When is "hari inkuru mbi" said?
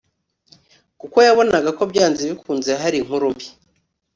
2.81-3.47